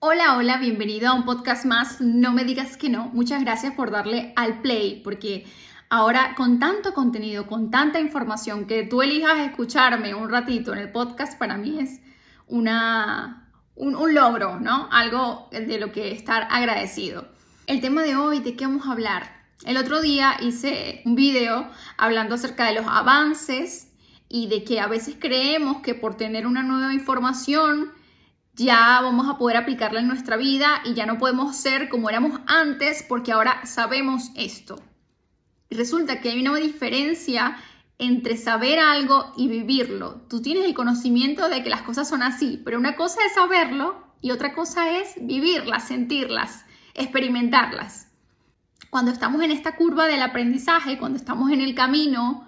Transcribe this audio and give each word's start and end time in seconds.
Hola, 0.00 0.36
hola, 0.36 0.58
bienvenido 0.58 1.08
a 1.08 1.14
un 1.14 1.24
podcast 1.24 1.64
más. 1.64 2.00
No 2.00 2.32
me 2.32 2.44
digas 2.44 2.76
que 2.76 2.88
no. 2.88 3.10
Muchas 3.12 3.42
gracias 3.42 3.74
por 3.74 3.90
darle 3.90 4.32
al 4.36 4.62
play, 4.62 5.00
porque 5.02 5.44
ahora 5.90 6.36
con 6.36 6.60
tanto 6.60 6.94
contenido, 6.94 7.48
con 7.48 7.72
tanta 7.72 7.98
información, 7.98 8.68
que 8.68 8.84
tú 8.84 9.02
elijas 9.02 9.40
escucharme 9.40 10.14
un 10.14 10.30
ratito 10.30 10.72
en 10.72 10.78
el 10.78 10.92
podcast, 10.92 11.36
para 11.36 11.56
mí 11.56 11.80
es 11.80 12.00
una, 12.46 13.50
un, 13.74 13.96
un 13.96 14.14
logro, 14.14 14.60
¿no? 14.60 14.88
Algo 14.92 15.48
de 15.50 15.80
lo 15.80 15.90
que 15.90 16.12
estar 16.12 16.46
agradecido. 16.48 17.26
El 17.66 17.80
tema 17.80 18.02
de 18.02 18.14
hoy, 18.14 18.38
¿de 18.38 18.54
qué 18.54 18.66
vamos 18.66 18.86
a 18.86 18.92
hablar? 18.92 19.48
El 19.64 19.78
otro 19.78 20.00
día 20.00 20.36
hice 20.40 21.02
un 21.06 21.16
video 21.16 21.68
hablando 21.96 22.36
acerca 22.36 22.66
de 22.66 22.74
los 22.74 22.86
avances 22.86 23.88
y 24.28 24.46
de 24.46 24.62
que 24.62 24.78
a 24.78 24.86
veces 24.86 25.16
creemos 25.18 25.78
que 25.78 25.96
por 25.96 26.16
tener 26.16 26.46
una 26.46 26.62
nueva 26.62 26.94
información 26.94 27.97
ya 28.58 29.00
vamos 29.00 29.28
a 29.28 29.38
poder 29.38 29.56
aplicarla 29.56 30.00
en 30.00 30.08
nuestra 30.08 30.36
vida 30.36 30.82
y 30.84 30.94
ya 30.94 31.06
no 31.06 31.16
podemos 31.16 31.56
ser 31.56 31.88
como 31.88 32.10
éramos 32.10 32.40
antes 32.46 33.04
porque 33.08 33.30
ahora 33.30 33.64
sabemos 33.64 34.30
esto. 34.34 34.82
Y 35.70 35.76
resulta 35.76 36.20
que 36.20 36.30
hay 36.30 36.40
una 36.40 36.56
diferencia 36.56 37.56
entre 37.98 38.36
saber 38.36 38.80
algo 38.80 39.32
y 39.36 39.48
vivirlo. 39.48 40.22
Tú 40.28 40.42
tienes 40.42 40.64
el 40.64 40.74
conocimiento 40.74 41.48
de 41.48 41.62
que 41.62 41.70
las 41.70 41.82
cosas 41.82 42.08
son 42.08 42.22
así, 42.22 42.60
pero 42.64 42.78
una 42.78 42.96
cosa 42.96 43.20
es 43.26 43.34
saberlo 43.34 44.02
y 44.20 44.32
otra 44.32 44.52
cosa 44.54 44.98
es 44.98 45.14
vivirlas, 45.20 45.86
sentirlas, 45.86 46.64
experimentarlas. 46.94 48.08
Cuando 48.90 49.12
estamos 49.12 49.42
en 49.42 49.52
esta 49.52 49.76
curva 49.76 50.06
del 50.06 50.22
aprendizaje, 50.22 50.98
cuando 50.98 51.18
estamos 51.18 51.52
en 51.52 51.60
el 51.60 51.76
camino, 51.76 52.44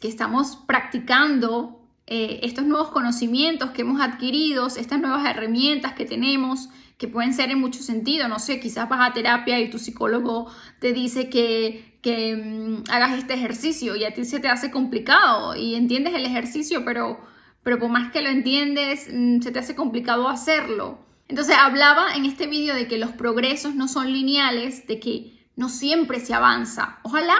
que 0.00 0.08
estamos 0.08 0.56
practicando 0.56 1.83
eh, 2.06 2.40
estos 2.42 2.66
nuevos 2.66 2.90
conocimientos 2.90 3.70
que 3.70 3.82
hemos 3.82 4.00
adquirido, 4.00 4.66
estas 4.66 5.00
nuevas 5.00 5.24
herramientas 5.26 5.94
que 5.94 6.04
tenemos, 6.04 6.68
que 6.98 7.08
pueden 7.08 7.32
ser 7.32 7.50
en 7.50 7.60
mucho 7.60 7.82
sentido, 7.82 8.28
no 8.28 8.38
sé, 8.38 8.60
quizás 8.60 8.88
vas 8.88 9.08
a 9.08 9.12
terapia 9.12 9.58
y 9.60 9.70
tu 9.70 9.78
psicólogo 9.78 10.50
te 10.80 10.92
dice 10.92 11.28
que, 11.28 11.98
que 12.02 12.36
mm, 12.36 12.90
hagas 12.90 13.18
este 13.18 13.34
ejercicio 13.34 13.96
y 13.96 14.04
a 14.04 14.12
ti 14.12 14.24
se 14.24 14.38
te 14.38 14.48
hace 14.48 14.70
complicado 14.70 15.56
y 15.56 15.74
entiendes 15.74 16.14
el 16.14 16.26
ejercicio, 16.26 16.84
pero, 16.84 17.18
pero 17.62 17.78
por 17.78 17.90
más 17.90 18.12
que 18.12 18.22
lo 18.22 18.28
entiendes, 18.28 19.08
mm, 19.12 19.40
se 19.40 19.50
te 19.50 19.58
hace 19.58 19.74
complicado 19.74 20.28
hacerlo. 20.28 20.98
Entonces 21.28 21.56
hablaba 21.58 22.14
en 22.14 22.26
este 22.26 22.46
vídeo 22.46 22.74
de 22.74 22.86
que 22.86 22.98
los 22.98 23.12
progresos 23.12 23.74
no 23.74 23.88
son 23.88 24.12
lineales, 24.12 24.86
de 24.86 25.00
que 25.00 25.46
no 25.56 25.68
siempre 25.68 26.20
se 26.20 26.34
avanza. 26.34 26.98
Ojalá, 27.02 27.36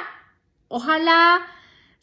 ojalá 0.69 1.43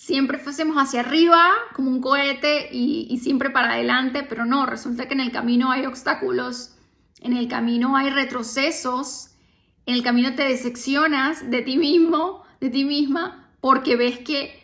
siempre 0.01 0.39
fuésemos 0.39 0.77
hacia 0.77 1.01
arriba 1.01 1.47
como 1.75 1.91
un 1.91 2.01
cohete 2.01 2.69
y, 2.71 3.19
siempre 3.19 3.51
para 3.51 3.73
adelante, 3.73 4.23
pero 4.23 4.45
no, 4.45 4.65
resulta 4.65 5.07
que 5.07 5.13
en 5.13 5.19
el 5.19 5.31
camino 5.31 5.71
hay 5.71 5.85
obstáculos, 5.85 6.75
en 7.19 7.33
el 7.33 7.47
camino 7.47 7.95
hay 7.95 8.09
retrocesos, 8.09 9.35
en 9.85 9.93
el 9.93 10.01
camino 10.01 10.33
te 10.33 10.41
decepcionas 10.41 11.51
de 11.51 11.61
ti 11.61 11.77
mismo, 11.77 12.41
de 12.59 12.71
ti 12.71 12.83
misma, 12.83 13.51
porque 13.61 13.95
ves 13.95 14.17
que 14.17 14.59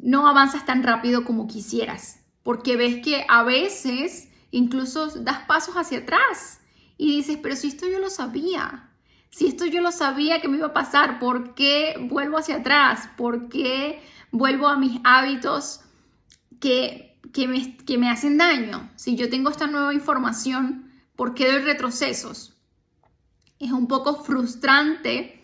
no 0.00 0.28
avanzas 0.28 0.64
tan 0.64 0.84
rápido 0.84 1.24
como 1.24 1.48
quisieras, 1.48 2.20
porque 2.44 2.76
ves 2.76 3.02
que 3.04 3.26
a 3.28 3.42
veces 3.42 4.28
incluso 4.52 5.08
das 5.18 5.40
pasos 5.48 5.74
hacia 5.74 5.98
atrás 5.98 6.60
y 6.96 7.16
dices, 7.16 7.38
pero 7.42 7.56
si 7.56 7.66
esto 7.66 7.88
yo 7.88 7.98
lo 7.98 8.08
sabía, 8.08 8.88
si 9.30 9.48
esto 9.48 9.66
yo 9.66 9.80
lo 9.80 9.90
sabía 9.90 10.40
que 10.40 10.46
me 10.46 10.58
iba 10.58 10.68
a 10.68 10.72
pasar, 10.72 11.18
¿por 11.18 11.56
qué 11.56 11.96
vuelvo 12.08 12.38
hacia 12.38 12.58
atrás? 12.58 13.08
¿Por 13.16 13.48
qué 13.48 14.00
vuelvo 14.34 14.66
a 14.66 14.76
mis 14.76 15.00
hábitos 15.04 15.80
que, 16.60 17.20
me, 17.48 17.76
que 17.76 17.98
me 17.98 18.10
hacen 18.10 18.36
daño. 18.36 18.90
Si 18.96 19.14
yo 19.14 19.30
tengo 19.30 19.48
esta 19.48 19.68
nueva 19.68 19.94
información, 19.94 20.90
¿por 21.14 21.34
qué 21.34 21.50
doy 21.50 21.62
retrocesos? 21.62 22.52
Es 23.60 23.70
un 23.70 23.86
poco 23.86 24.24
frustrante 24.24 25.40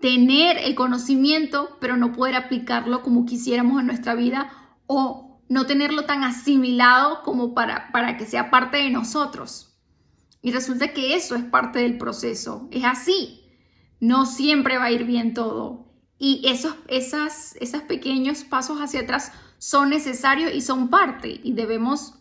tener 0.00 0.58
el 0.58 0.74
conocimiento, 0.74 1.78
pero 1.80 1.96
no 1.96 2.12
poder 2.12 2.34
aplicarlo 2.34 3.02
como 3.02 3.24
quisiéramos 3.24 3.80
en 3.80 3.86
nuestra 3.86 4.16
vida 4.16 4.50
o 4.86 5.40
no 5.48 5.66
tenerlo 5.66 6.06
tan 6.06 6.24
asimilado 6.24 7.22
como 7.22 7.54
para, 7.54 7.92
para 7.92 8.16
que 8.16 8.26
sea 8.26 8.50
parte 8.50 8.78
de 8.78 8.90
nosotros. 8.90 9.78
Y 10.42 10.50
resulta 10.50 10.92
que 10.92 11.14
eso 11.14 11.36
es 11.36 11.44
parte 11.44 11.78
del 11.78 11.98
proceso. 11.98 12.68
Es 12.72 12.84
así. 12.84 13.44
No 14.00 14.26
siempre 14.26 14.76
va 14.76 14.86
a 14.86 14.90
ir 14.90 15.04
bien 15.04 15.34
todo. 15.34 15.85
Y 16.18 16.42
esos, 16.48 16.74
esas, 16.88 17.56
pequeños 17.86 18.44
pasos 18.44 18.78
hacia 18.80 19.00
atrás 19.00 19.32
son 19.58 19.90
necesarios 19.90 20.54
y 20.54 20.60
son 20.60 20.88
parte. 20.88 21.40
Y 21.42 21.52
debemos, 21.52 22.14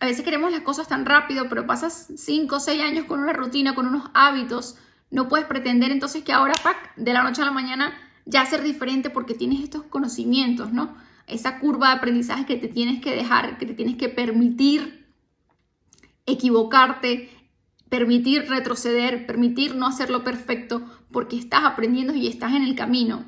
a 0.00 0.06
veces 0.06 0.24
queremos 0.24 0.52
las 0.52 0.60
cosas 0.60 0.86
tan 0.86 1.04
rápido, 1.04 1.48
pero 1.48 1.66
pasas 1.66 2.08
5 2.16 2.56
o 2.56 2.60
6 2.60 2.82
años 2.82 3.06
con 3.06 3.20
una 3.20 3.32
rutina, 3.32 3.74
con 3.74 3.86
unos 3.86 4.10
hábitos. 4.14 4.76
No 5.10 5.28
puedes 5.28 5.46
pretender 5.46 5.90
entonces 5.90 6.22
que 6.22 6.32
ahora, 6.32 6.54
de 6.96 7.12
la 7.12 7.22
noche 7.22 7.42
a 7.42 7.46
la 7.46 7.50
mañana, 7.50 7.92
ya 8.26 8.46
ser 8.46 8.62
diferente 8.62 9.10
porque 9.10 9.34
tienes 9.34 9.62
estos 9.62 9.82
conocimientos, 9.84 10.72
¿no? 10.72 10.96
Esa 11.26 11.58
curva 11.58 11.88
de 11.88 11.94
aprendizaje 11.94 12.46
que 12.46 12.56
te 12.56 12.68
tienes 12.68 13.00
que 13.02 13.14
dejar, 13.14 13.58
que 13.58 13.66
te 13.66 13.74
tienes 13.74 13.96
que 13.96 14.08
permitir 14.08 15.04
equivocarte, 16.26 17.30
permitir 17.94 18.48
retroceder, 18.48 19.24
permitir 19.24 19.76
no 19.76 19.86
hacerlo 19.86 20.24
perfecto, 20.24 20.82
porque 21.12 21.38
estás 21.38 21.60
aprendiendo 21.62 22.12
y 22.12 22.26
estás 22.26 22.52
en 22.52 22.64
el 22.64 22.74
camino. 22.74 23.24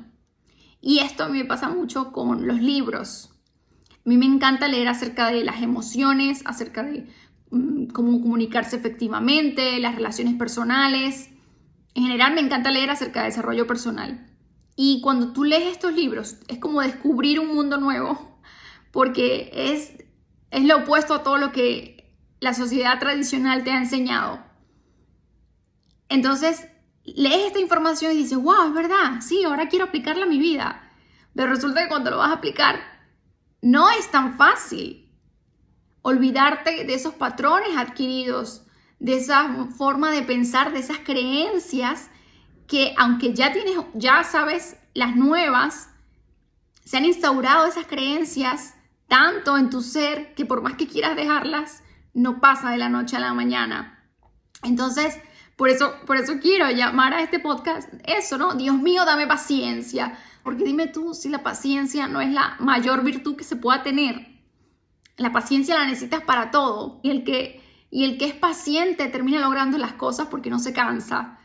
Y 0.81 0.99
esto 0.99 1.29
me 1.29 1.45
pasa 1.45 1.69
mucho 1.69 2.11
con 2.11 2.45
los 2.47 2.59
libros. 2.59 3.29
A 3.91 4.09
mí 4.09 4.17
me 4.17 4.25
encanta 4.25 4.67
leer 4.67 4.89
acerca 4.89 5.27
de 5.31 5.45
las 5.45 5.61
emociones, 5.61 6.41
acerca 6.43 6.83
de 6.83 7.07
mm, 7.49 7.85
cómo 7.93 8.19
comunicarse 8.19 8.75
efectivamente, 8.75 9.79
las 9.79 9.95
relaciones 9.95 10.35
personales. 10.35 11.29
En 11.93 12.03
general 12.03 12.33
me 12.33 12.41
encanta 12.41 12.69
leer 12.69 12.89
acerca 12.89 13.21
de 13.21 13.27
desarrollo 13.27 13.67
personal. 13.67 14.29
Y 14.75 14.99
cuando 14.99 15.31
tú 15.31 15.45
lees 15.45 15.71
estos 15.71 15.93
libros, 15.93 16.39
es 16.49 16.57
como 16.57 16.81
descubrir 16.81 17.39
un 17.39 17.55
mundo 17.55 17.77
nuevo, 17.77 18.37
porque 18.91 19.49
es, 19.53 19.93
es 20.51 20.65
lo 20.65 20.79
opuesto 20.79 21.13
a 21.13 21.23
todo 21.23 21.37
lo 21.37 21.53
que 21.53 22.11
la 22.41 22.53
sociedad 22.53 22.99
tradicional 22.99 23.63
te 23.63 23.71
ha 23.71 23.77
enseñado. 23.77 24.46
Entonces, 26.09 26.67
lees 27.03 27.47
esta 27.47 27.59
información 27.59 28.11
y 28.11 28.17
dices, 28.17 28.37
wow, 28.37 28.67
es 28.67 28.73
verdad, 28.73 29.21
sí, 29.21 29.43
ahora 29.43 29.69
quiero 29.69 29.85
aplicarla 29.85 30.25
a 30.25 30.29
mi 30.29 30.39
vida. 30.39 30.89
Pero 31.35 31.49
resulta 31.49 31.83
que 31.83 31.89
cuando 31.89 32.11
lo 32.11 32.17
vas 32.17 32.31
a 32.31 32.35
aplicar, 32.35 32.79
no 33.61 33.89
es 33.89 34.09
tan 34.11 34.37
fácil 34.37 35.11
olvidarte 36.01 36.85
de 36.85 36.93
esos 36.93 37.13
patrones 37.13 37.75
adquiridos, 37.77 38.65
de 38.99 39.17
esa 39.17 39.67
forma 39.77 40.11
de 40.11 40.23
pensar, 40.23 40.71
de 40.71 40.79
esas 40.79 40.99
creencias 40.99 42.09
que 42.67 42.93
aunque 42.97 43.33
ya 43.33 43.53
tienes, 43.53 43.77
ya 43.93 44.23
sabes 44.23 44.77
las 44.93 45.15
nuevas, 45.15 45.89
se 46.83 46.97
han 46.97 47.05
instaurado 47.05 47.65
esas 47.65 47.85
creencias 47.85 48.75
tanto 49.07 49.57
en 49.57 49.69
tu 49.69 49.81
ser 49.81 50.33
que 50.35 50.45
por 50.45 50.61
más 50.61 50.75
que 50.75 50.87
quieras 50.87 51.15
dejarlas, 51.15 51.83
no 52.13 52.41
pasa 52.41 52.71
de 52.71 52.77
la 52.77 52.89
noche 52.89 53.15
a 53.15 53.19
la 53.19 53.33
mañana. 53.33 54.09
Entonces, 54.63 55.17
por 55.57 55.69
eso, 55.69 55.95
por 56.05 56.17
eso 56.17 56.39
quiero 56.39 56.69
llamar 56.69 57.15
a 57.15 57.23
este 57.23 57.39
podcast 57.39 57.91
eso, 58.05 58.37
¿no? 58.37 58.53
Dios 58.53 58.77
mío, 58.77 59.05
dame 59.05 59.25
paciencia. 59.25 60.17
Porque 60.43 60.63
dime 60.63 60.85
tú 60.85 61.15
si 61.15 61.29
la 61.29 61.41
paciencia 61.43 62.07
no 62.07 62.21
es 62.21 62.31
la 62.31 62.55
mayor 62.59 63.03
virtud 63.03 63.35
que 63.35 63.43
se 63.43 63.55
pueda 63.55 63.81
tener. 63.81 64.27
La 65.17 65.33
paciencia 65.33 65.75
la 65.75 65.87
necesitas 65.87 66.21
para 66.21 66.51
todo. 66.51 66.99
Y 67.01 67.09
el 67.09 67.23
que, 67.23 67.61
y 67.89 68.03
el 68.05 68.19
que 68.19 68.25
es 68.25 68.35
paciente 68.35 69.07
termina 69.07 69.41
logrando 69.41 69.79
las 69.79 69.93
cosas 69.93 70.27
porque 70.27 70.51
no 70.51 70.59
se 70.59 70.73
cansa. 70.73 71.39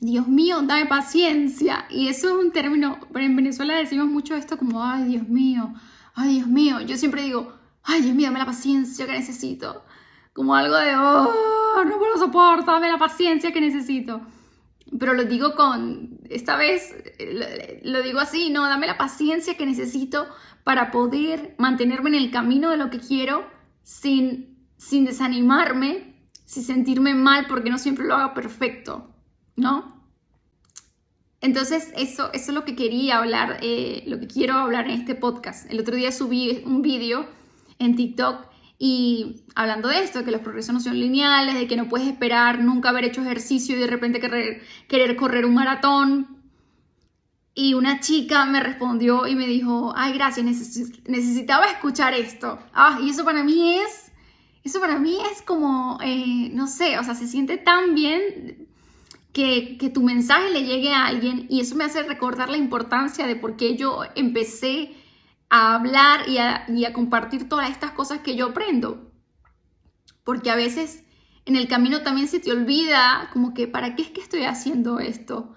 Dios 0.00 0.26
mío, 0.26 0.62
dame 0.62 0.86
paciencia. 0.86 1.86
Y 1.90 2.08
eso 2.08 2.28
es 2.28 2.44
un 2.46 2.52
término, 2.52 2.98
pero 3.12 3.26
en 3.26 3.36
Venezuela 3.36 3.74
decimos 3.74 4.06
mucho 4.06 4.34
esto 4.34 4.56
como, 4.56 4.82
ay, 4.82 5.04
Dios 5.04 5.28
mío, 5.28 5.74
ay, 6.14 6.36
Dios 6.36 6.48
mío. 6.48 6.80
Yo 6.80 6.96
siempre 6.96 7.22
digo, 7.22 7.52
ay, 7.82 8.00
Dios 8.00 8.14
mío, 8.14 8.28
dame 8.28 8.38
la 8.38 8.46
paciencia 8.46 9.04
que 9.04 9.12
necesito. 9.12 9.84
Como 10.36 10.54
algo 10.54 10.76
de, 10.76 10.94
oh, 10.94 11.82
no 11.86 11.98
me 11.98 12.08
lo 12.08 12.18
soporto, 12.18 12.70
dame 12.70 12.90
la 12.90 12.98
paciencia 12.98 13.52
que 13.52 13.60
necesito. 13.62 14.20
Pero 14.98 15.14
lo 15.14 15.24
digo 15.24 15.54
con, 15.54 16.20
esta 16.28 16.56
vez 16.56 16.94
lo 17.82 18.02
digo 18.02 18.20
así, 18.20 18.50
no, 18.50 18.68
dame 18.68 18.86
la 18.86 18.98
paciencia 18.98 19.56
que 19.56 19.64
necesito 19.64 20.26
para 20.62 20.90
poder 20.90 21.54
mantenerme 21.56 22.10
en 22.10 22.16
el 22.16 22.30
camino 22.30 22.68
de 22.68 22.76
lo 22.76 22.90
que 22.90 23.00
quiero 23.00 23.46
sin, 23.82 24.58
sin 24.76 25.06
desanimarme, 25.06 26.28
sin 26.44 26.64
sentirme 26.64 27.14
mal 27.14 27.46
porque 27.48 27.70
no 27.70 27.78
siempre 27.78 28.04
lo 28.04 28.16
hago 28.16 28.34
perfecto, 28.34 29.08
¿no? 29.56 30.04
Entonces, 31.40 31.94
eso, 31.96 32.30
eso 32.34 32.50
es 32.50 32.54
lo 32.54 32.66
que 32.66 32.76
quería 32.76 33.16
hablar, 33.16 33.56
eh, 33.62 34.04
lo 34.06 34.20
que 34.20 34.26
quiero 34.26 34.58
hablar 34.58 34.84
en 34.84 35.00
este 35.00 35.14
podcast. 35.14 35.70
El 35.70 35.80
otro 35.80 35.96
día 35.96 36.12
subí 36.12 36.62
un 36.66 36.82
vídeo 36.82 37.24
en 37.78 37.96
TikTok 37.96 38.54
y 38.78 39.44
hablando 39.54 39.88
de 39.88 40.02
esto, 40.02 40.24
que 40.24 40.30
los 40.30 40.42
progresos 40.42 40.74
no 40.74 40.80
son 40.80 40.98
lineales, 40.98 41.54
de 41.54 41.66
que 41.66 41.76
no 41.76 41.88
puedes 41.88 42.08
esperar 42.08 42.58
nunca 42.60 42.90
haber 42.90 43.04
hecho 43.04 43.22
ejercicio 43.22 43.74
y 43.74 43.80
de 43.80 43.86
repente 43.86 44.20
querer, 44.20 44.62
querer 44.86 45.16
correr 45.16 45.46
un 45.46 45.54
maratón. 45.54 46.36
Y 47.54 47.72
una 47.72 48.00
chica 48.00 48.44
me 48.44 48.60
respondió 48.60 49.26
y 49.26 49.34
me 49.34 49.46
dijo, 49.46 49.94
ay, 49.96 50.12
gracias, 50.12 50.44
necesitaba 51.06 51.64
escuchar 51.66 52.12
esto. 52.12 52.58
Ah, 52.74 52.98
y 53.02 53.08
eso 53.08 53.24
para 53.24 53.42
mí 53.42 53.78
es, 53.78 54.12
eso 54.62 54.78
para 54.78 54.98
mí 54.98 55.16
es 55.32 55.40
como, 55.40 55.98
eh, 56.02 56.50
no 56.52 56.66
sé, 56.66 56.98
o 56.98 57.04
sea, 57.04 57.14
se 57.14 57.26
siente 57.26 57.56
tan 57.56 57.94
bien 57.94 58.68
que, 59.32 59.78
que, 59.78 59.88
tu 59.88 60.02
mensaje 60.02 60.50
le 60.50 60.64
llegue 60.64 60.92
a 60.92 61.06
alguien 61.06 61.46
y 61.48 61.60
eso 61.60 61.76
me 61.76 61.84
hace 61.84 62.02
recordar 62.02 62.50
la 62.50 62.58
importancia 62.58 63.26
de 63.26 63.36
por 63.36 63.56
qué 63.56 63.74
yo 63.76 64.02
empecé 64.14 64.94
a 65.48 65.74
hablar 65.74 66.28
y 66.28 66.38
a, 66.38 66.64
y 66.68 66.84
a 66.84 66.92
compartir 66.92 67.48
todas 67.48 67.70
estas 67.70 67.92
cosas 67.92 68.20
que 68.20 68.36
yo 68.36 68.46
aprendo. 68.46 69.12
Porque 70.24 70.50
a 70.50 70.56
veces 70.56 71.04
en 71.44 71.56
el 71.56 71.68
camino 71.68 72.02
también 72.02 72.28
se 72.28 72.40
te 72.40 72.50
olvida 72.50 73.30
como 73.32 73.54
que, 73.54 73.68
¿para 73.68 73.94
qué 73.94 74.02
es 74.02 74.10
que 74.10 74.20
estoy 74.20 74.44
haciendo 74.44 74.98
esto? 74.98 75.54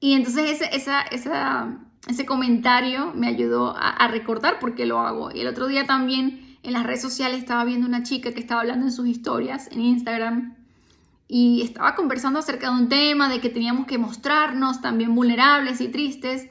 Y 0.00 0.14
entonces 0.14 0.50
ese, 0.50 0.74
esa, 0.74 1.02
esa, 1.02 1.78
ese 2.08 2.24
comentario 2.24 3.12
me 3.14 3.28
ayudó 3.28 3.76
a, 3.76 3.90
a 3.90 4.08
recordar 4.08 4.58
por 4.58 4.74
qué 4.74 4.86
lo 4.86 5.00
hago. 5.00 5.30
Y 5.32 5.40
el 5.40 5.48
otro 5.48 5.66
día 5.66 5.86
también 5.86 6.58
en 6.62 6.72
las 6.72 6.84
redes 6.84 7.02
sociales 7.02 7.38
estaba 7.38 7.64
viendo 7.64 7.86
una 7.86 8.02
chica 8.02 8.32
que 8.32 8.40
estaba 8.40 8.62
hablando 8.62 8.86
en 8.86 8.92
sus 8.92 9.06
historias 9.06 9.68
en 9.70 9.80
Instagram 9.80 10.56
y 11.32 11.62
estaba 11.62 11.94
conversando 11.94 12.40
acerca 12.40 12.70
de 12.70 12.82
un 12.82 12.88
tema 12.88 13.28
de 13.28 13.40
que 13.40 13.50
teníamos 13.50 13.86
que 13.86 13.98
mostrarnos 13.98 14.80
también 14.80 15.14
vulnerables 15.14 15.80
y 15.80 15.86
tristes. 15.86 16.48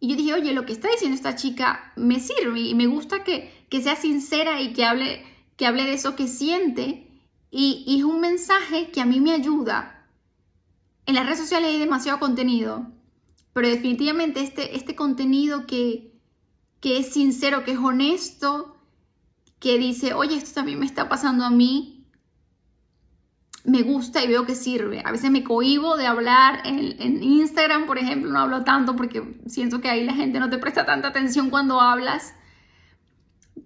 Y 0.00 0.08
yo 0.08 0.16
dije, 0.16 0.32
oye, 0.32 0.54
lo 0.54 0.64
que 0.64 0.72
está 0.72 0.88
diciendo 0.90 1.14
esta 1.14 1.36
chica 1.36 1.92
me 1.94 2.20
sirve 2.20 2.60
y 2.60 2.74
me 2.74 2.86
gusta 2.86 3.22
que, 3.22 3.52
que 3.68 3.82
sea 3.82 3.96
sincera 3.96 4.62
y 4.62 4.72
que 4.72 4.84
hable, 4.84 5.22
que 5.56 5.66
hable 5.66 5.84
de 5.84 5.92
eso 5.92 6.16
que 6.16 6.26
siente. 6.26 7.06
Y, 7.50 7.84
y 7.86 7.98
es 7.98 8.04
un 8.04 8.20
mensaje 8.20 8.90
que 8.90 9.02
a 9.02 9.06
mí 9.06 9.20
me 9.20 9.32
ayuda. 9.32 10.08
En 11.04 11.14
las 11.14 11.26
redes 11.26 11.40
sociales 11.40 11.70
hay 11.70 11.78
demasiado 11.78 12.18
contenido, 12.18 12.90
pero 13.52 13.68
definitivamente 13.68 14.40
este, 14.40 14.76
este 14.76 14.94
contenido 14.94 15.66
que, 15.66 16.14
que 16.80 16.98
es 16.98 17.12
sincero, 17.12 17.64
que 17.64 17.72
es 17.72 17.78
honesto, 17.78 18.76
que 19.58 19.76
dice, 19.76 20.14
oye, 20.14 20.36
esto 20.36 20.52
también 20.54 20.78
me 20.78 20.86
está 20.86 21.08
pasando 21.08 21.44
a 21.44 21.50
mí, 21.50 21.99
me 23.64 23.82
gusta 23.82 24.22
y 24.24 24.28
veo 24.28 24.46
que 24.46 24.54
sirve. 24.54 25.02
A 25.04 25.12
veces 25.12 25.30
me 25.30 25.44
cohibo 25.44 25.96
de 25.96 26.06
hablar 26.06 26.62
en, 26.64 27.22
Instagram, 27.22 27.86
por 27.86 27.98
ejemplo, 27.98 28.30
no 28.30 28.38
hablo 28.38 28.64
tanto 28.64 28.96
porque 28.96 29.22
siento 29.46 29.80
que 29.80 29.90
ahí 29.90 30.04
la 30.04 30.14
gente 30.14 30.40
no 30.40 30.50
te 30.50 30.58
presta 30.58 30.86
tanta 30.86 31.08
atención 31.08 31.50
cuando 31.50 31.80
hablas. 31.80 32.34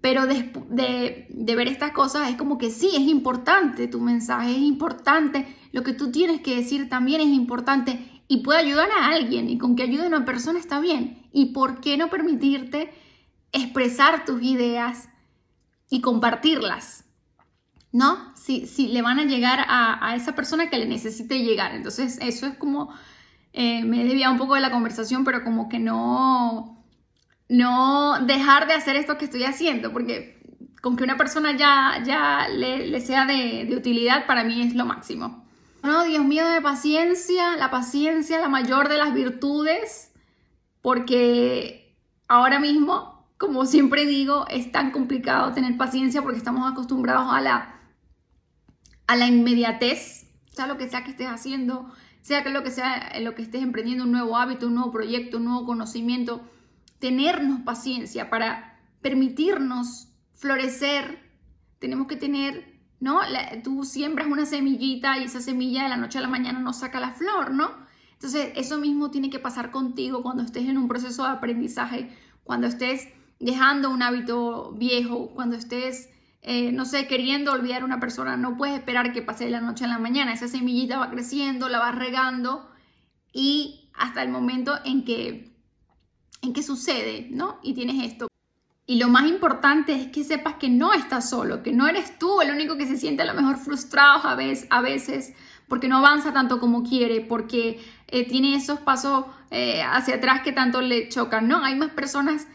Pero 0.01 0.27
de, 0.27 0.51
de, 0.69 1.27
de, 1.29 1.55
ver 1.55 1.67
estas 1.67 1.91
cosas 1.91 2.29
es 2.29 2.35
como 2.35 2.57
que 2.57 2.69
sí, 2.69 2.91
es 2.93 3.07
importante 3.07 3.87
tu 3.87 3.99
mensaje, 4.01 4.51
es 4.51 4.57
importante, 4.57 5.47
lo 5.71 5.83
que 5.83 5.93
tú 5.93 6.11
tienes 6.11 6.41
que 6.41 6.55
decir 6.55 6.89
también 6.89 7.21
es 7.21 7.27
importante 7.27 8.21
y 8.27 8.37
puede 8.37 8.59
ayudar 8.59 8.89
a 8.91 9.07
alguien 9.07 9.49
y 9.49 9.57
con 9.57 9.75
que 9.75 9.83
ayude 9.83 10.03
a 10.03 10.07
una 10.07 10.25
persona 10.25 10.59
está 10.59 10.79
bien. 10.79 11.27
¿Y 11.31 11.53
por 11.53 11.79
qué 11.79 11.97
no 11.97 12.09
permitirte 12.09 12.91
expresar 13.51 14.25
tus 14.25 14.41
ideas 14.43 15.09
y 15.89 16.01
compartirlas? 16.01 17.04
¿No? 17.95 18.35
Si, 18.35 18.67
si 18.67 18.89
le 18.89 19.01
van 19.01 19.19
a 19.19 19.23
llegar 19.23 19.61
a, 19.69 20.05
a, 20.05 20.17
esa 20.17 20.35
persona 20.35 20.69
que 20.69 20.77
le 20.77 20.85
necesite 20.85 21.41
llegar. 21.41 21.73
Entonces, 21.73 22.19
eso 22.21 22.45
es 22.45 22.57
como, 22.57 22.93
eh, 23.53 23.85
me 23.85 24.03
desviado 24.03 24.33
un 24.33 24.37
poco 24.37 24.55
de 24.55 24.59
la 24.59 24.69
conversación, 24.69 25.23
pero 25.23 25.45
como 25.45 25.69
que 25.69 25.79
no, 25.79 26.83
no 27.47 28.19
dejar 28.25 28.67
de 28.67 28.73
hacer 28.73 28.97
esto 28.97 29.17
que 29.17 29.23
estoy 29.23 29.45
haciendo, 29.45 29.93
porque 29.93 30.41
con 30.81 30.97
que 30.97 31.05
una 31.05 31.15
persona 31.15 31.55
ya, 31.55 32.03
ya 32.05 32.49
le, 32.49 32.85
le 32.85 32.99
sea 32.99 33.25
de, 33.25 33.63
de, 33.63 33.77
utilidad, 33.77 34.25
para 34.25 34.43
mí 34.43 34.61
es 34.61 34.75
lo 34.75 34.85
máximo. 34.85 35.45
No, 35.81 36.03
Dios 36.03 36.25
mío, 36.25 36.45
de 36.49 36.61
paciencia, 36.61 37.55
la 37.55 37.71
paciencia, 37.71 38.41
la 38.41 38.49
mayor 38.49 38.89
de 38.89 38.97
las 38.97 39.13
virtudes, 39.13 40.11
porque 40.81 41.95
ahora 42.27 42.59
mismo, 42.59 43.25
como 43.37 43.65
siempre 43.65 44.05
digo, 44.05 44.47
es 44.49 44.69
tan 44.73 44.91
complicado 44.91 45.53
tener 45.53 45.77
paciencia 45.77 46.21
porque 46.21 46.39
estamos 46.39 46.69
acostumbrados 46.69 47.33
a 47.33 47.39
la 47.39 47.71
a 49.07 49.15
la 49.15 49.27
inmediatez, 49.27 50.27
sea 50.51 50.67
lo 50.67 50.77
que 50.77 50.89
sea 50.89 51.03
que 51.03 51.11
estés 51.11 51.27
haciendo, 51.27 51.91
sea 52.21 52.43
que 52.43 52.49
lo 52.49 52.63
que 52.63 52.71
sea 52.71 53.19
lo 53.19 53.35
que 53.35 53.43
estés 53.43 53.61
emprendiendo, 53.61 54.05
un 54.05 54.11
nuevo 54.11 54.37
hábito, 54.37 54.67
un 54.67 54.75
nuevo 54.75 54.91
proyecto, 54.91 55.37
un 55.37 55.45
nuevo 55.45 55.65
conocimiento, 55.65 56.41
tenernos 56.99 57.61
paciencia 57.61 58.29
para 58.29 58.79
permitirnos 59.01 60.07
florecer. 60.33 61.19
Tenemos 61.79 62.07
que 62.07 62.15
tener, 62.15 62.79
¿no? 62.99 63.19
tú 63.63 63.83
siembras 63.83 64.27
una 64.27 64.45
semillita 64.45 65.19
y 65.19 65.25
esa 65.25 65.41
semilla 65.41 65.83
de 65.83 65.89
la 65.89 65.97
noche 65.97 66.17
a 66.17 66.21
la 66.21 66.27
mañana 66.27 66.59
no 66.59 66.73
saca 66.73 66.99
la 66.99 67.11
flor, 67.11 67.51
¿no? 67.51 67.69
Entonces, 68.13 68.53
eso 68.55 68.79
mismo 68.79 69.11
tiene 69.11 69.29
que 69.29 69.39
pasar 69.39 69.69
contigo 69.71 70.23
cuando 70.23 70.41
estés 70.41 70.67
en 70.67 70.77
un 70.77 70.87
proceso 70.87 71.23
de 71.23 71.29
aprendizaje, 71.29 72.09
cuando 72.43 72.65
estés 72.65 73.09
dejando 73.39 73.89
un 73.89 74.01
hábito 74.01 74.71
viejo, 74.71 75.29
cuando 75.35 75.57
estés 75.57 76.09
eh, 76.47 76.71
no 76.71 76.85
sé, 76.85 77.07
queriendo 77.07 77.51
olvidar 77.51 77.81
a 77.81 77.85
una 77.85 77.99
persona, 77.99 78.37
no 78.37 78.55
puedes 78.55 78.77
esperar 78.77 79.11
que 79.11 79.23
pase 79.23 79.45
de 79.45 79.49
la 79.49 79.61
noche 79.61 79.85
a 79.85 79.87
la 79.87 79.97
mañana. 79.97 80.31
Esa 80.31 80.47
semillita 80.47 80.99
va 80.99 81.09
creciendo, 81.09 81.69
la 81.69 81.79
vas 81.79 81.95
regando 81.95 82.69
y 83.33 83.89
hasta 83.95 84.21
el 84.21 84.29
momento 84.29 84.77
en 84.85 85.03
que, 85.03 85.51
en 86.43 86.53
que 86.53 86.61
sucede, 86.61 87.29
¿no? 87.31 87.59
Y 87.63 87.73
tienes 87.73 88.05
esto. 88.05 88.27
Y 88.85 88.99
lo 88.99 89.09
más 89.09 89.25
importante 89.25 89.93
es 89.93 90.07
que 90.11 90.23
sepas 90.23 90.57
que 90.57 90.69
no 90.69 90.93
estás 90.93 91.31
solo, 91.31 91.63
que 91.63 91.71
no 91.71 91.87
eres 91.87 92.19
tú 92.19 92.39
el 92.41 92.51
único 92.51 92.77
que 92.77 92.85
se 92.85 92.97
siente 92.97 93.23
a 93.23 93.25
lo 93.25 93.33
mejor 93.33 93.57
frustrado 93.57 94.27
a 94.27 94.35
veces, 94.35 94.67
a 94.69 94.81
veces 94.81 95.33
porque 95.67 95.87
no 95.87 95.97
avanza 95.97 96.31
tanto 96.31 96.59
como 96.59 96.83
quiere, 96.83 97.21
porque 97.21 97.79
eh, 98.07 98.27
tiene 98.27 98.53
esos 98.53 98.79
pasos 98.81 99.25
eh, 99.49 99.81
hacia 99.81 100.17
atrás 100.17 100.41
que 100.41 100.51
tanto 100.51 100.81
le 100.81 101.09
chocan. 101.09 101.47
No, 101.47 101.63
hay 101.63 101.73
más 101.73 101.89
personas 101.89 102.47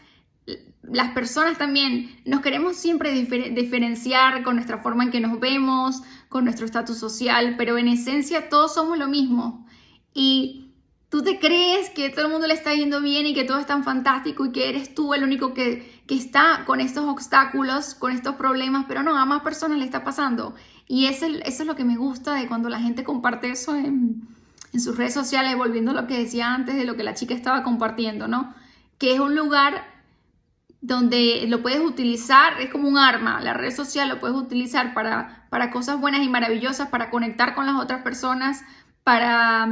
las 0.83 1.11
personas 1.11 1.57
también 1.57 2.19
nos 2.25 2.41
queremos 2.41 2.75
siempre 2.75 3.13
diferenciar 3.13 4.43
con 4.43 4.55
nuestra 4.55 4.79
forma 4.79 5.03
en 5.03 5.11
que 5.11 5.19
nos 5.19 5.39
vemos, 5.39 6.01
con 6.27 6.43
nuestro 6.43 6.65
estatus 6.65 6.97
social, 6.97 7.55
pero 7.57 7.77
en 7.77 7.87
esencia 7.87 8.49
todos 8.49 8.73
somos 8.73 8.97
lo 8.97 9.07
mismo. 9.07 9.67
Y 10.13 10.71
tú 11.09 11.21
te 11.21 11.39
crees 11.39 11.89
que 11.89 12.09
todo 12.09 12.25
el 12.25 12.31
mundo 12.31 12.47
le 12.47 12.55
está 12.55 12.73
yendo 12.73 13.01
bien 13.01 13.27
y 13.27 13.33
que 13.33 13.43
todo 13.43 13.59
es 13.59 13.67
tan 13.67 13.83
fantástico 13.83 14.45
y 14.45 14.51
que 14.51 14.69
eres 14.69 14.95
tú 14.95 15.13
el 15.13 15.23
único 15.23 15.53
que, 15.53 16.01
que 16.07 16.15
está 16.15 16.63
con 16.65 16.79
estos 16.79 17.05
obstáculos, 17.05 17.93
con 17.93 18.11
estos 18.11 18.35
problemas, 18.35 18.85
pero 18.87 19.03
no, 19.03 19.15
a 19.17 19.25
más 19.25 19.43
personas 19.43 19.77
le 19.77 19.85
está 19.85 20.03
pasando. 20.03 20.55
Y 20.87 21.05
eso, 21.05 21.25
eso 21.25 21.63
es 21.63 21.67
lo 21.67 21.75
que 21.75 21.85
me 21.85 21.97
gusta 21.97 22.33
de 22.33 22.47
cuando 22.47 22.69
la 22.69 22.79
gente 22.79 23.03
comparte 23.03 23.51
eso 23.51 23.75
en, 23.75 24.27
en 24.73 24.79
sus 24.79 24.97
redes 24.97 25.13
sociales, 25.13 25.55
volviendo 25.55 25.91
a 25.91 25.93
lo 25.93 26.07
que 26.07 26.17
decía 26.17 26.53
antes 26.53 26.75
de 26.75 26.85
lo 26.85 26.95
que 26.95 27.03
la 27.03 27.13
chica 27.13 27.35
estaba 27.35 27.61
compartiendo, 27.61 28.27
¿no? 28.27 28.53
Que 28.97 29.13
es 29.13 29.19
un 29.19 29.35
lugar 29.35 29.90
donde 30.81 31.45
lo 31.47 31.61
puedes 31.61 31.79
utilizar, 31.79 32.59
es 32.59 32.69
como 32.69 32.87
un 32.89 32.97
arma, 32.97 33.39
la 33.39 33.53
red 33.53 33.73
social 33.73 34.09
lo 34.09 34.19
puedes 34.19 34.35
utilizar 34.35 34.93
para, 34.93 35.47
para 35.49 35.69
cosas 35.71 35.99
buenas 35.99 36.21
y 36.23 36.29
maravillosas, 36.29 36.89
para 36.89 37.09
conectar 37.09 37.53
con 37.53 37.67
las 37.67 37.75
otras 37.75 38.01
personas, 38.01 38.63
para, 39.03 39.69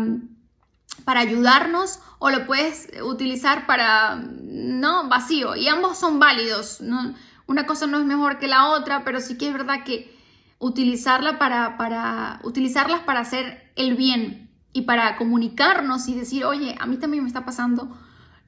para 1.03 1.19
ayudarnos, 1.21 1.99
o 2.19 2.29
lo 2.29 2.45
puedes 2.45 2.89
utilizar 3.03 3.65
para, 3.65 4.15
no, 4.15 5.09
vacío, 5.09 5.55
y 5.55 5.67
ambos 5.67 5.97
son 5.97 6.19
válidos, 6.19 6.79
¿no? 6.81 7.15
una 7.49 7.65
cosa 7.65 7.87
no 7.87 7.97
es 7.97 8.05
mejor 8.05 8.37
que 8.37 8.47
la 8.47 8.69
otra, 8.69 9.03
pero 9.03 9.19
sí 9.19 9.35
que 9.35 9.47
es 9.47 9.53
verdad 9.53 9.83
que 9.83 10.15
utilizarla 10.59 11.39
para, 11.39 11.77
para, 11.77 12.39
utilizarlas 12.43 13.01
para 13.01 13.21
hacer 13.21 13.71
el 13.75 13.95
bien 13.95 14.51
y 14.71 14.83
para 14.83 15.17
comunicarnos 15.17 16.07
y 16.07 16.13
decir, 16.13 16.45
oye, 16.45 16.75
a 16.79 16.85
mí 16.85 16.97
también 16.97 17.23
me 17.23 17.27
está 17.27 17.45
pasando 17.45 17.97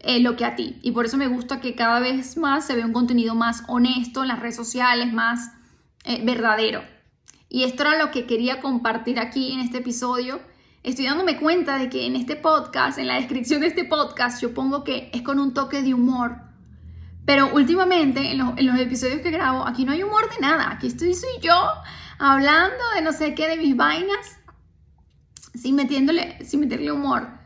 eh, 0.03 0.19
lo 0.19 0.35
que 0.35 0.45
a 0.45 0.55
ti. 0.55 0.79
Y 0.81 0.91
por 0.91 1.05
eso 1.05 1.17
me 1.17 1.27
gusta 1.27 1.59
que 1.59 1.75
cada 1.75 1.99
vez 1.99 2.35
más 2.35 2.65
se 2.65 2.75
vea 2.75 2.85
un 2.85 2.93
contenido 2.93 3.35
más 3.35 3.63
honesto 3.67 4.23
en 4.23 4.29
las 4.29 4.39
redes 4.39 4.55
sociales, 4.55 5.13
más 5.13 5.51
eh, 6.05 6.21
verdadero. 6.23 6.81
Y 7.49 7.65
esto 7.65 7.83
era 7.83 7.97
lo 7.99 8.09
que 8.09 8.25
quería 8.25 8.61
compartir 8.61 9.19
aquí 9.19 9.51
en 9.51 9.59
este 9.59 9.77
episodio. 9.77 10.41
Estoy 10.81 11.05
dándome 11.05 11.37
cuenta 11.37 11.77
de 11.77 11.89
que 11.89 12.07
en 12.07 12.15
este 12.15 12.35
podcast, 12.35 12.97
en 12.97 13.07
la 13.07 13.15
descripción 13.15 13.61
de 13.61 13.67
este 13.67 13.85
podcast, 13.85 14.41
yo 14.41 14.55
pongo 14.55 14.83
que 14.83 15.11
es 15.13 15.21
con 15.21 15.37
un 15.37 15.53
toque 15.53 15.83
de 15.83 15.93
humor. 15.93 16.37
Pero 17.25 17.53
últimamente, 17.53 18.31
en 18.31 18.39
los, 18.39 18.57
en 18.57 18.65
los 18.65 18.79
episodios 18.79 19.21
que 19.21 19.29
grabo, 19.29 19.67
aquí 19.67 19.85
no 19.85 19.91
hay 19.91 20.01
humor 20.01 20.27
de 20.31 20.39
nada. 20.39 20.71
Aquí 20.71 20.87
estoy 20.87 21.13
soy 21.13 21.29
yo 21.43 21.53
hablando 22.17 22.83
de 22.95 23.03
no 23.03 23.11
sé 23.11 23.35
qué, 23.35 23.47
de 23.47 23.57
mis 23.57 23.75
vainas, 23.75 24.39
sin, 25.53 25.75
metiéndole, 25.75 26.43
sin 26.43 26.61
meterle 26.61 26.91
humor 26.91 27.40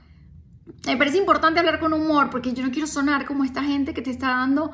me 0.85 0.97
parece 0.97 1.17
importante 1.17 1.59
hablar 1.59 1.79
con 1.79 1.93
humor 1.93 2.29
porque 2.29 2.53
yo 2.53 2.63
no 2.63 2.71
quiero 2.71 2.87
sonar 2.87 3.25
como 3.25 3.43
esta 3.43 3.63
gente 3.63 3.93
que 3.93 4.01
te 4.01 4.11
está 4.11 4.29
dando 4.29 4.71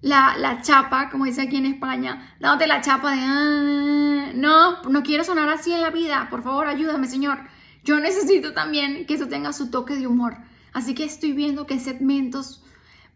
la, 0.00 0.36
la 0.38 0.62
chapa, 0.62 1.10
como 1.10 1.24
dice 1.24 1.42
aquí 1.42 1.56
en 1.56 1.66
España, 1.66 2.36
dándote 2.40 2.66
la 2.66 2.80
chapa 2.80 3.12
de, 3.12 3.20
ah, 3.20 4.32
no, 4.34 4.82
no 4.84 5.02
quiero 5.02 5.24
sonar 5.24 5.48
así 5.48 5.72
en 5.72 5.82
la 5.82 5.90
vida, 5.90 6.28
por 6.30 6.42
favor 6.42 6.66
ayúdame 6.66 7.08
Señor. 7.08 7.38
Yo 7.84 7.98
necesito 8.00 8.52
también 8.52 9.06
que 9.06 9.14
eso 9.14 9.28
tenga 9.28 9.52
su 9.52 9.70
toque 9.70 9.94
de 9.96 10.06
humor. 10.06 10.36
Así 10.72 10.94
que 10.94 11.04
estoy 11.04 11.32
viendo 11.32 11.66
qué 11.66 11.78
segmentos 11.78 12.62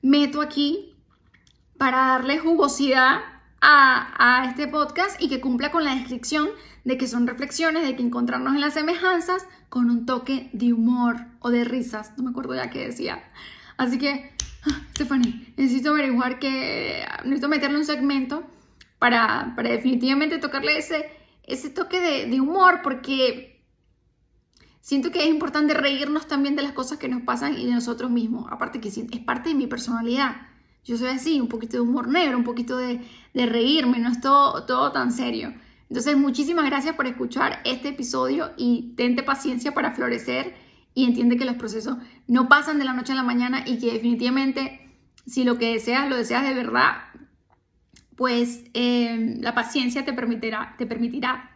meto 0.00 0.40
aquí 0.40 0.96
para 1.76 1.98
darle 1.98 2.38
jugosidad 2.38 3.20
a, 3.62 4.44
este 4.48 4.66
podcast 4.66 5.22
y 5.22 5.28
que 5.28 5.40
cumpla 5.40 5.70
con 5.70 5.84
la 5.84 5.94
descripción 5.94 6.48
de 6.84 6.98
que 6.98 7.06
son 7.06 7.26
reflexiones, 7.26 7.86
de 7.86 7.94
que 7.94 8.02
encontrarnos 8.02 8.54
en 8.54 8.60
las 8.60 8.74
semejanzas 8.74 9.46
con 9.68 9.88
un 9.88 10.04
toque 10.04 10.50
de 10.52 10.72
humor 10.72 11.16
o 11.38 11.50
de 11.50 11.64
risas, 11.64 12.12
no 12.16 12.24
me 12.24 12.30
acuerdo 12.30 12.54
ya 12.54 12.70
qué 12.70 12.86
decía. 12.86 13.22
Así 13.76 13.98
que, 13.98 14.34
ah, 14.66 14.82
Stephanie, 14.90 15.54
necesito 15.56 15.90
averiguar 15.90 16.40
que, 16.40 17.04
necesito 17.24 17.48
meterle 17.48 17.78
un 17.78 17.84
segmento 17.84 18.44
para, 18.98 19.54
definitivamente 19.56 20.38
tocarle 20.38 20.76
ese, 20.76 21.08
ese 21.44 21.70
toque 21.70 22.00
de, 22.00 22.26
de 22.26 22.40
humor, 22.40 22.80
porque 22.82 23.64
siento 24.80 25.12
que 25.12 25.20
es 25.20 25.28
importante 25.28 25.72
reírnos 25.74 26.26
también 26.26 26.56
de 26.56 26.62
las 26.62 26.72
cosas 26.72 26.98
que 26.98 27.08
nos 27.08 27.22
pasan 27.22 27.56
y 27.56 27.66
de 27.66 27.72
nosotros 27.72 28.10
mismos. 28.10 28.46
Aparte 28.50 28.80
que 28.80 28.88
es 28.88 29.20
parte 29.24 29.50
de 29.50 29.54
mi 29.54 29.68
personalidad. 29.68 30.51
Yo 30.84 30.96
soy 30.96 31.08
así, 31.08 31.40
un 31.40 31.48
poquito 31.48 31.76
de 31.76 31.80
humor 31.80 32.08
negro, 32.08 32.36
un 32.36 32.44
poquito 32.44 32.76
de, 32.76 33.00
de 33.34 33.46
reírme, 33.46 33.98
no 33.98 34.10
es 34.10 34.20
todo, 34.20 34.64
todo 34.66 34.90
tan 34.92 35.12
serio. 35.12 35.54
Entonces, 35.88 36.16
muchísimas 36.16 36.64
gracias 36.64 36.96
por 36.96 37.06
escuchar 37.06 37.60
este 37.64 37.90
episodio 37.90 38.52
y 38.56 38.94
tente 38.96 39.22
paciencia 39.22 39.74
para 39.74 39.92
florecer 39.92 40.54
y 40.94 41.04
entiende 41.04 41.36
que 41.36 41.44
los 41.44 41.56
procesos 41.56 41.98
no 42.26 42.48
pasan 42.48 42.78
de 42.78 42.84
la 42.84 42.92
noche 42.92 43.12
a 43.12 43.16
la 43.16 43.22
mañana 43.22 43.62
y 43.66 43.78
que 43.78 43.92
definitivamente 43.92 44.82
si 45.26 45.44
lo 45.44 45.58
que 45.58 45.72
deseas 45.72 46.08
lo 46.08 46.16
deseas 46.16 46.44
de 46.44 46.54
verdad, 46.54 46.94
pues 48.16 48.64
eh, 48.74 49.36
la 49.40 49.54
paciencia 49.54 50.04
te 50.04 50.12
permitirá, 50.12 50.74
te 50.78 50.86
permitirá 50.86 51.50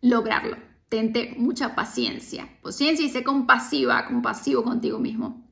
lograrlo. 0.00 0.56
Tente 0.88 1.34
mucha 1.38 1.74
paciencia, 1.74 2.48
paciencia 2.62 3.06
y 3.06 3.08
sé 3.08 3.24
compasiva, 3.24 4.06
compasivo 4.06 4.62
contigo 4.62 4.98
mismo. 4.98 5.42